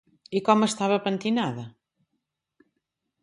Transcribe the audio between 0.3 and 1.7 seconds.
I com estava pentinada?